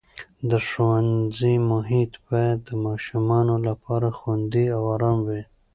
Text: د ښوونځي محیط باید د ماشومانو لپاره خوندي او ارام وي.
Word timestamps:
د 0.49 0.51
ښوونځي 0.67 1.55
محیط 1.71 2.11
باید 2.27 2.59
د 2.67 2.69
ماشومانو 2.85 3.55
لپاره 3.67 4.07
خوندي 4.17 4.65
او 4.75 4.81
ارام 4.95 5.17
وي. 5.27 5.41